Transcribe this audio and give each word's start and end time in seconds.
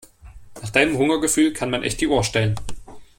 Nach 0.63 0.71
deinem 0.71 0.97
Hungergefühl 0.97 1.53
kann 1.53 1.69
man 1.69 1.83
echt 1.83 2.01
die 2.01 2.07
Uhr 2.07 2.23
stellen. 2.23 2.55